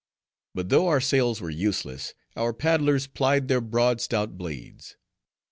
But 0.55 0.69
though 0.69 0.87
our 0.87 0.99
sails 0.99 1.41
were 1.41 1.51
useless, 1.51 2.15
our 2.35 2.53
paddlers 2.53 3.05
plied 3.05 3.49
their 3.49 3.61
broad 3.61 4.01
stout 4.01 4.35
blades. 4.35 4.97